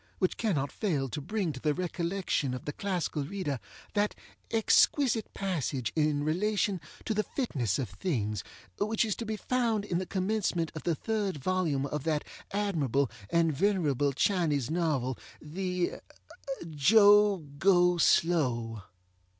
which 0.17 0.35
cannot 0.35 0.71
fail 0.71 1.07
to 1.07 1.21
bring 1.21 1.53
to 1.53 1.59
the 1.59 1.75
recollection 1.75 2.55
of 2.55 2.65
the 2.65 2.73
classical 2.73 3.23
reader 3.23 3.59
that 3.93 4.15
exquisite 4.49 5.31
passage 5.35 5.93
in 5.95 6.23
relation 6.23 6.81
to 7.05 7.13
the 7.13 7.21
fitness 7.21 7.77
of 7.77 7.87
things, 7.87 8.43
which 8.79 9.05
is 9.05 9.15
to 9.15 9.27
be 9.27 9.35
found 9.37 9.85
in 9.85 9.99
the 9.99 10.07
commencement 10.07 10.71
of 10.73 10.81
the 10.81 10.95
third 10.95 11.37
volume 11.37 11.85
of 11.85 12.03
that 12.03 12.23
admirable 12.51 13.11
and 13.29 13.53
venerable 13.53 14.11
Chinese 14.11 14.71
novel 14.71 15.19
the 15.39 15.91
Jo 16.71 17.37
Go 17.59 17.97
Slow. 17.99 18.81